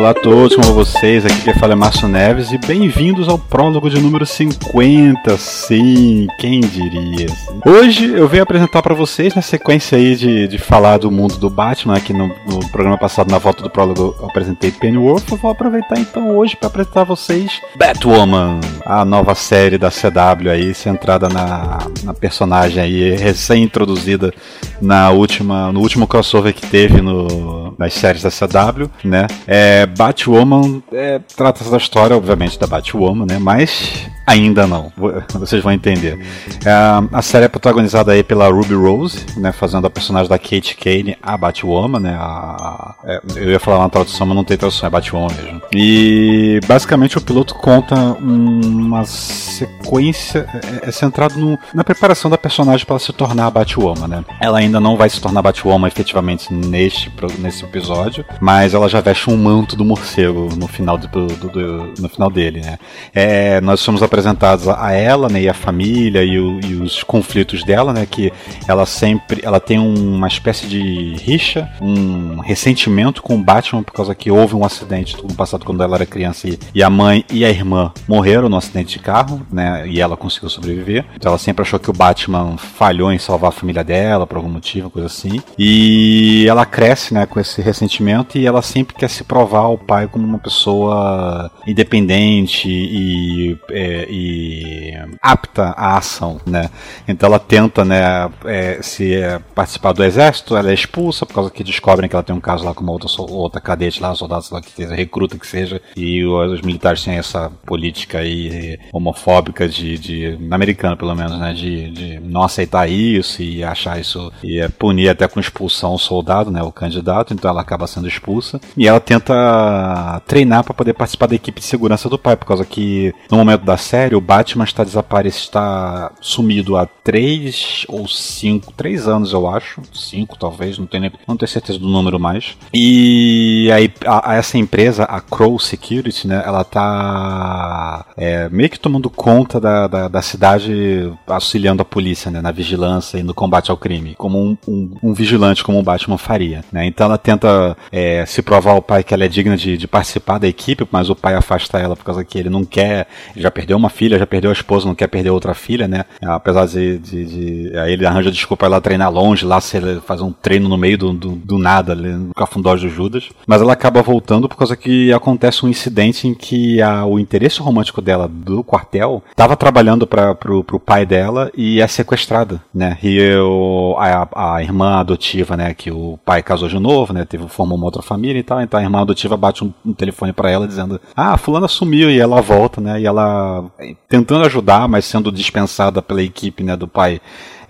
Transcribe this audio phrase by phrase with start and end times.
[0.00, 1.26] Olá a todos, como vocês?
[1.26, 5.36] Aqui quem fala é Márcio Neves e bem-vindos ao prólogo de número 50.
[5.36, 7.26] Sim, quem diria?
[7.66, 11.50] Hoje eu venho apresentar para vocês, na sequência aí de, de falar do mundo do
[11.50, 15.30] Batman, aqui no, no programa passado, na volta do prólogo, eu apresentei Pennyworth.
[15.30, 20.48] Eu vou aproveitar então hoje para apresentar a vocês Batwoman, a nova série da CW
[20.50, 24.32] aí, centrada na, na personagem aí, recém-introduzida
[24.80, 29.26] na última, no último crossover que teve no, nas séries da CW, né?
[29.46, 33.38] É, Batwoman é, trata da história, obviamente, da Batwoman, né?
[33.38, 34.92] Mas ainda não.
[35.34, 36.18] Vocês vão entender.
[36.64, 36.70] É,
[37.12, 39.50] a série é protagonizada aí pela Ruby Rose, né?
[39.52, 42.16] Fazendo a personagem da Kate Kane, a Batwoman, né?
[42.18, 45.62] A, é, eu ia falar uma tradução, mas não tem tradução, é Batwoman mesmo.
[45.72, 50.46] E basicamente o piloto conta uma sequência
[50.82, 54.24] é, é centrado no, na preparação da personagem para se tornar a Batwoman, né?
[54.40, 59.28] Ela ainda não vai se tornar Batwoman efetivamente neste nesse episódio, mas ela já veste
[59.28, 62.78] um manto do morcego no final, do, do, do no final dele, né?
[63.12, 67.62] É, nós somos apresentados a ela, né, e a família e, o, e, os conflitos
[67.62, 68.32] dela, né, que
[68.66, 74.14] ela sempre, ela tem uma espécie de rixa, um ressentimento com o Batman por causa
[74.14, 77.44] que houve um acidente no passado quando ela era criança e, e a mãe e
[77.44, 81.04] a irmã morreram no acidente de carro, né, e ela conseguiu sobreviver.
[81.14, 84.48] Então ela sempre achou que o Batman falhou em salvar a família dela por algum
[84.48, 85.40] motivo, coisa assim.
[85.58, 90.06] E ela cresce, né, com esse ressentimento e ela sempre quer se provar ao pai
[90.06, 96.70] como uma pessoa independente e, é, e apta à ação, né?
[97.06, 101.50] Então ela tenta, né, é, se é, participar do exército, ela é expulsa por causa
[101.50, 104.50] que descobrem que ela tem um caso lá com uma outra, outra cadete lá, soldados
[104.50, 109.98] lá que seja, recruta que seja, e os militares têm essa política aí homofóbica de,
[109.98, 115.08] de americana pelo menos, né, de, de não aceitar isso e achar isso e punir
[115.08, 119.00] até com expulsão o soldado, né, o candidato, então ela acaba sendo expulsa e ela
[119.00, 123.36] tenta treinar para poder participar da equipe de segurança do pai, por causa que no
[123.36, 129.32] momento da série o Batman está desaparecido, está sumido há três ou cinco, três anos
[129.32, 132.56] eu acho, cinco talvez, não tenho, não tenho certeza do número mais.
[132.72, 138.78] E aí a, a essa empresa, a Crow Security, né, ela tá é, meio que
[138.78, 143.72] tomando conta da, da, da, cidade, auxiliando a polícia, né, na vigilância e no combate
[143.72, 146.86] ao crime, como um, um, um vigilante, como o Batman faria, né.
[146.86, 150.38] Então ela tenta é, se provar ao pai que ela é digna de, de participar
[150.38, 153.50] da equipe, mas o pai afasta ela por causa que ele não quer, ele já
[153.50, 156.04] perdeu uma filha, já perdeu a esposa, não quer perder outra filha, né?
[156.22, 156.98] Apesar de.
[156.98, 160.68] de, de aí ele arranja desculpa lá treinar longe, lá se ele faz um treino
[160.68, 163.28] no meio do, do, do nada, ali, no cafundós do Judas.
[163.46, 167.60] Mas ela acaba voltando por causa que acontece um incidente em que a, o interesse
[167.60, 172.98] romântico dela do quartel estava trabalhando para pro, pro pai dela e é sequestrada, né?
[173.02, 175.74] E eu, a, a irmã adotiva, né?
[175.74, 177.24] Que o pai casou de novo, né?
[177.24, 178.60] Teve, formou uma outra família e tal.
[178.60, 182.10] Então a irmã adotiva bate um, um telefone para ela dizendo: Ah, fulana sumiu.
[182.10, 183.00] E ela volta, né?
[183.00, 183.64] E ela
[184.08, 187.20] tentando ajudar, mas sendo dispensada pela equipe né, do pai,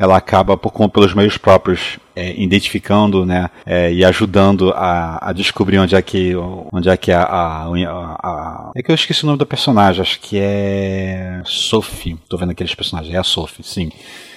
[0.01, 5.79] ela acaba por pelos meios próprios é, identificando né, é, e ajudando a, a, descobrir
[5.79, 6.35] onde é que
[6.73, 10.19] onde é que a, a, a, é que eu esqueci o nome da personagem acho
[10.21, 13.93] que é Sophie tô vendo aqueles personagens é a Sophie sim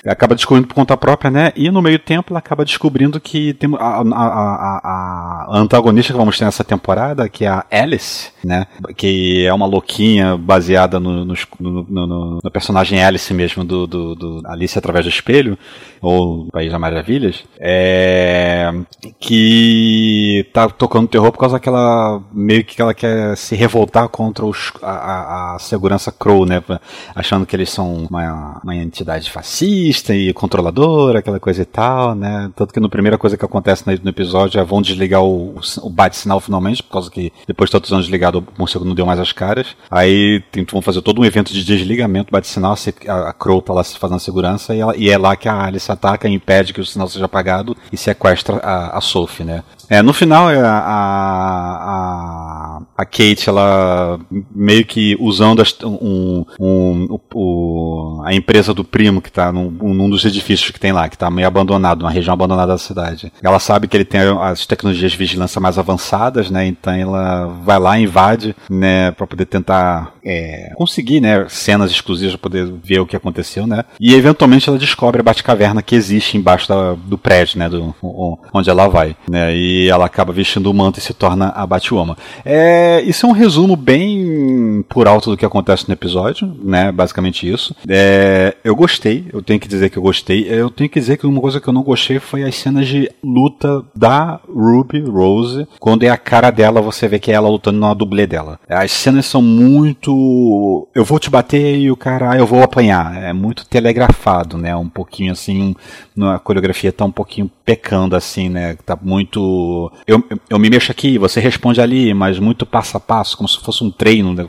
[0.05, 1.51] acaba descobrindo por conta própria, né?
[1.55, 6.63] E no meio tempo ela acaba descobrindo que tem a, antagonista que vamos ter nessa
[6.63, 8.67] temporada, que é a Alice, né?
[8.97, 14.41] Que é uma louquinha baseada no, no, no, no personagem Alice mesmo, do, do, do,
[14.45, 15.57] Alice através do espelho, Meio,
[16.03, 18.69] ou País das Maravilhas, é,
[19.19, 24.73] que tá tocando terror por causa daquela meio que ela quer se revoltar contra os,
[24.81, 26.61] a, a, segurança Crow, né,
[27.15, 32.51] achando que eles são uma, uma entidade fascista e controladora, aquela coisa e tal, né,
[32.53, 36.41] tanto que no primeira coisa que acontece no episódio é vão desligar o, o bate-sinal
[36.41, 39.31] finalmente, por causa que depois de tantos anos ligado o morcego não deu mais as
[39.31, 42.75] caras, aí tem, vão fazer todo um evento de desligamento bate-sinal,
[43.07, 45.91] a, a Crow tá lá fazendo segurança e, ela, e é lá que a Alice
[45.91, 49.61] ataca e impede que o sinal seja apagado e sequestra a, a Sophie, né.
[49.89, 54.19] É, no final, é, a, a, a Kate, ela
[54.53, 60.09] meio que usando as, um, um, um, a empresa do primo que está num, num,
[60.09, 63.31] dos edifícios que tem lá, que está meio abandonado, uma região abandonada da cidade.
[63.41, 66.65] Ela sabe que ele tem as tecnologias de vigilância mais avançadas, né?
[66.65, 69.11] Então ela vai lá, invade, né?
[69.11, 71.45] Para poder tentar é, conseguir, né?
[71.49, 73.83] Cenas exclusivas para poder ver o que aconteceu, né?
[73.99, 77.69] E eventualmente ela descobre a Batcaverna que existe embaixo da, do prédio, né?
[77.69, 77.93] Do,
[78.53, 79.55] onde ela vai, né?
[79.55, 82.15] E ela acaba vestindo o manto e se torna a Batwoman.
[82.45, 86.91] É, isso é um resumo bem por alto do que acontece no episódio, né?
[86.91, 87.75] Basicamente isso.
[87.87, 90.47] É, eu gostei, eu tenho que dizer que eu gostei.
[90.49, 93.09] Eu tenho que dizer que uma coisa que eu não gostei foi as cenas de
[93.23, 95.67] luta da Ruby Rose.
[95.79, 98.59] Quando é a cara dela, você vê que é ela lutando na dublê dela.
[98.69, 100.87] As cenas são muito.
[100.93, 103.21] Eu vou te bater e o cara, eu vou apanhar.
[103.23, 104.75] É muito telegrafado, né?
[104.75, 105.75] Um pouquinho assim.
[106.19, 108.75] A coreografia tá um pouquinho pecando, assim, né?
[108.85, 109.41] Tá muito
[110.07, 113.59] eu, eu me mexo aqui, você responde ali, mas muito passo a passo, como se
[113.59, 114.33] fosse um treino.
[114.33, 114.45] Né?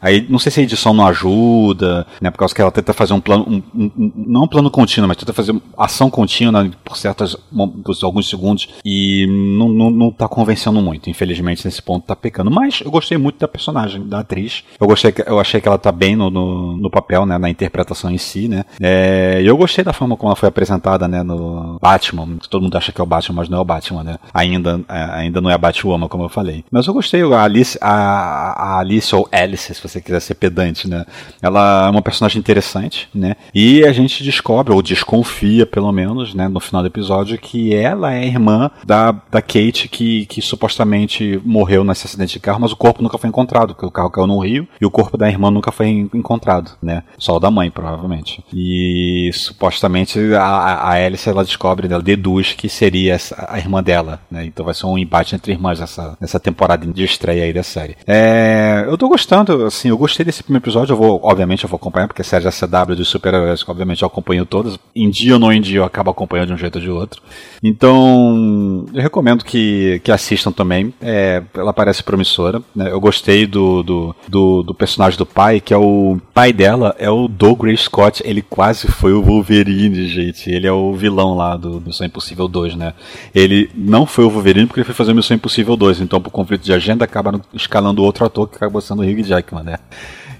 [0.00, 2.30] Aí não sei se a edição não ajuda, né?
[2.30, 5.16] Por causa que ela tenta fazer um plano, um, um, não um plano contínuo, mas
[5.16, 7.36] tenta fazer ação contínua por certos
[7.84, 9.26] por alguns segundos e
[9.58, 11.10] não, não, não tá convencendo muito.
[11.10, 12.50] Infelizmente, nesse ponto tá pecando.
[12.50, 14.64] Mas eu gostei muito da personagem, da atriz.
[14.80, 17.38] Eu gostei, eu achei que ela tá bem no, no, no papel, né?
[17.38, 18.64] Na interpretação em si, né?
[18.80, 21.22] É, eu gostei da forma como ela foi apresentada, né?
[21.22, 22.38] No Batman.
[22.50, 24.18] Todo mundo acha que é o Batman, mas não é o Batman, né?
[24.32, 26.64] Ainda, é, ainda não é a Batwoman, como eu falei.
[26.70, 30.88] Mas eu gostei, a Alice, a, a Alice ou Alice, se você quiser ser pedante,
[30.88, 31.04] né?
[31.40, 33.36] Ela é uma personagem interessante, né?
[33.54, 38.14] E a gente descobre, ou desconfia pelo menos, né, no final do episódio, que ela
[38.14, 42.76] é irmã da, da Kate, que, que supostamente morreu nesse acidente de carro, mas o
[42.76, 45.50] corpo nunca foi encontrado, porque o carro caiu no rio e o corpo da irmã
[45.50, 47.02] nunca foi encontrado, né?
[47.18, 48.44] Só o da mãe, provavelmente.
[48.52, 53.16] E supostamente a, a Alice ela descobre, ela deduz que seria
[53.48, 54.44] a irmã dela, né?
[54.44, 57.96] Então vai ser um embate entre irmãs nessa, nessa temporada de estreia aí da série.
[58.06, 61.76] É, eu tô gostando, assim, eu gostei desse primeiro episódio, eu vou, obviamente, eu vou
[61.76, 64.78] acompanhar, porque a série da CW dos super-heróis, obviamente, eu acompanho todas.
[64.94, 67.22] Em dia ou não em dia, eu acabo acompanhando de um jeito ou de outro.
[67.62, 70.92] Então, eu recomendo que, que assistam também.
[71.00, 72.60] É, ela parece promissora.
[72.74, 72.90] Né?
[72.90, 77.08] Eu gostei do, do, do, do, personagem do pai, que é o pai dela, é
[77.08, 78.22] o Douglas Scott.
[78.24, 80.50] Ele quase foi o Wolverine, gente.
[80.50, 82.94] Ele é o vilão lá do Missão Impossível 2, né?
[83.34, 86.00] Ele não foi o Wolverine porque ele foi fazer Missão Impossível 2.
[86.00, 89.64] Então, por conflito de agenda, acabaram escalando outro ator que acabou sendo o Hugh Jackman,
[89.64, 89.78] né?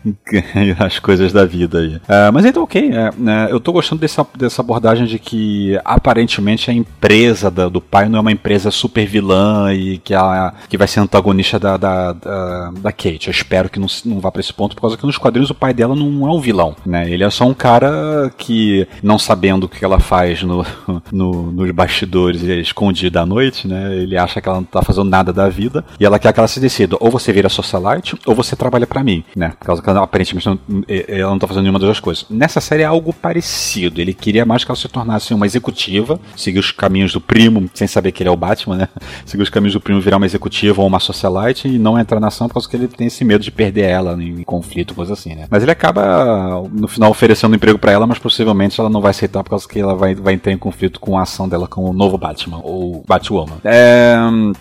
[0.78, 1.96] as coisas da vida aí.
[1.96, 2.90] Uh, mas então, ok.
[2.92, 7.80] É, né, eu tô gostando dessa, dessa abordagem de que aparentemente a empresa da, do
[7.80, 11.76] pai não é uma empresa super vilã e que, a, que vai ser antagonista da,
[11.76, 13.28] da, da, da Kate.
[13.28, 15.54] Eu espero que não, não vá pra esse ponto, por causa que nos quadrinhos o
[15.54, 17.08] pai dela não é um vilão, né?
[17.10, 20.64] Ele é só um cara que, não sabendo o que ela faz no,
[21.12, 23.94] no, nos bastidores escondido à noite, né?
[23.96, 26.48] Ele acha que ela não tá fazendo nada da vida e ela quer que ela
[26.48, 26.96] se decida.
[27.00, 29.52] Ou você vira socialite, ou você trabalha para mim, né?
[29.58, 30.58] Por causa que aparentemente não,
[30.88, 32.26] ela não tá fazendo nenhuma das duas coisas.
[32.30, 34.00] Nessa série é algo parecido.
[34.00, 37.86] Ele queria mais que ela se tornasse uma executiva, seguir os caminhos do primo, sem
[37.86, 38.88] saber que ele é o Batman, né?
[39.24, 42.28] Seguir os caminhos do primo, virar uma executiva ou uma socialite e não entrar na
[42.28, 45.34] ação por causa que ele tem esse medo de perder ela em conflito, coisa assim,
[45.34, 45.46] né?
[45.50, 49.10] Mas ele acaba, no final, oferecendo um emprego para ela, mas possivelmente ela não vai
[49.10, 51.84] aceitar por causa que ela vai, vai entrar em conflito com a ação dela com
[51.84, 53.58] o novo Batman, ou Batwoman.
[53.64, 54.16] É,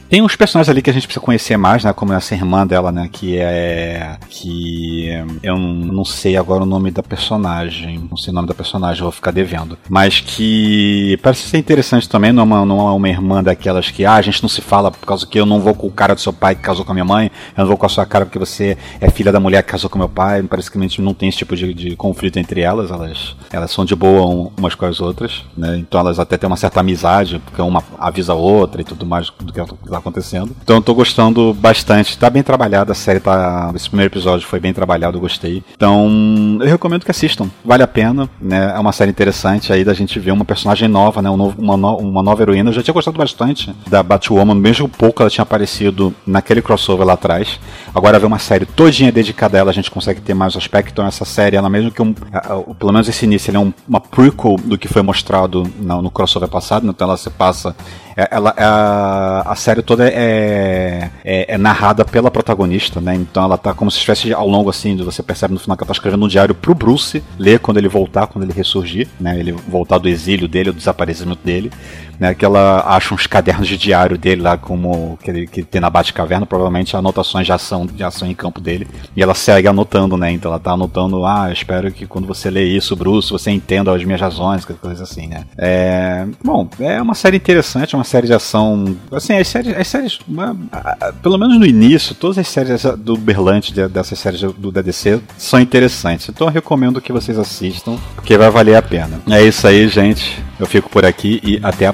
[0.10, 1.94] tem uns personagens ali que a gente precisa conhecer mais, né?
[1.94, 3.10] Como essa irmã dela, né?
[3.12, 4.18] Que é.
[4.30, 8.08] Que eu não sei agora o nome da personagem.
[8.10, 9.78] Não sei o nome da personagem, vou ficar devendo.
[9.90, 12.32] Mas que parece ser interessante também.
[12.32, 14.92] Não é uma, não é uma irmã daquelas que, ah, a gente não se fala
[14.92, 16.92] por causa que eu não vou com o cara do seu pai que casou com
[16.92, 19.40] a minha mãe, eu não vou com a sua cara porque você é filha da
[19.40, 20.44] mulher que casou com meu pai.
[20.44, 22.92] Parece que não tem esse tipo de, de conflito entre elas.
[22.92, 25.78] Elas, elas são de boa umas com as outras, né?
[25.78, 29.30] Então elas até têm uma certa amizade, porque uma avisa a outra e tudo mais
[29.30, 30.56] do que está acontecendo.
[30.64, 32.18] Então eu tô gostando bastante.
[32.18, 33.72] Tá bem trabalhada, a série tá.
[33.76, 35.64] Esse primeiro episódio foi bem trabalhado legal, eu gostei.
[35.76, 37.50] Então, eu recomendo que assistam.
[37.64, 38.74] Vale a pena, né?
[38.76, 41.30] É uma série interessante aí da gente ver uma personagem nova, né?
[41.30, 42.70] Um novo, uma, no, uma nova heroína.
[42.70, 47.14] Eu já tinha gostado bastante da Batwoman, mesmo pouco ela tinha aparecido naquele crossover lá
[47.14, 47.60] atrás.
[47.94, 50.92] Agora ver uma série todinha dedicada a ela, a gente consegue ter mais aspecto.
[50.92, 52.14] Então, essa série, ela mesmo que um.
[52.14, 56.12] Pelo menos esse início, ele é um, uma prequel do que foi mostrado no, no
[56.12, 56.92] crossover passado, né?
[56.96, 57.76] então ela se passa
[58.16, 63.16] ela, a, a série toda é, é, é, narrada pela protagonista, né?
[63.16, 65.88] Então ela tá como se estivesse ao longo assim, você percebe no final que ela
[65.88, 69.40] tá escrevendo um diário pro Bruce ler quando ele voltar, quando ele ressurgir, né?
[69.40, 71.72] Ele voltar do exílio dele, do desaparecimento dele,
[72.22, 72.36] né?
[72.36, 75.90] Que ela acha uns cadernos de diário dele lá, como que, ele, que tem na
[75.90, 78.88] Batcaverna, provavelmente anotações de ação, de ação em campo dele.
[79.16, 80.32] E ela segue anotando, né?
[80.32, 84.04] Então ela tá anotando, ah, espero que quando você lê isso, Bruce, você entenda as
[84.04, 85.46] minhas razões, coisas assim, né?
[85.58, 88.96] É, bom, é uma série interessante, uma série de ação.
[89.12, 89.76] Assim, as séries.
[89.76, 90.56] As séries uma,
[91.24, 96.30] pelo menos no início, todas as séries do Berlante, dessas séries do DDC, são interessantes.
[96.30, 99.20] Então eu recomendo que vocês assistam, porque vai valer a pena.
[99.28, 100.40] É isso aí, gente.
[100.62, 101.94] Eu fico por aqui e até a